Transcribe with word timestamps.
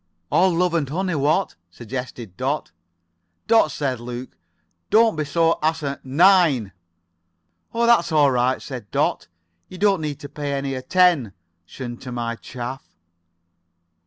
"All 0.31 0.51
love 0.51 0.73
and 0.73 0.89
honey, 0.89 1.13
what?" 1.13 1.53
suggested 1.69 2.35
Dot. 2.35 2.71
"Dot," 3.45 3.69
said 3.69 3.99
Luke, 3.99 4.35
"don't 4.89 5.15
be 5.15 5.23
asi— 5.61 5.95
9." 6.03 6.71
"Oh, 7.75 7.85
that's 7.85 8.11
all 8.11 8.31
right," 8.31 8.59
said 8.59 8.89
Dot 8.89 9.27
"You 9.69 9.77
don't 9.77 10.01
need 10.01 10.19
to 10.21 10.27
pay 10.27 10.53
any 10.53 10.73
at— 10.75 10.89
10 10.89 11.33
tion 11.67 11.97
to 11.97 12.11
my 12.11 12.35
chaff." 12.37 12.83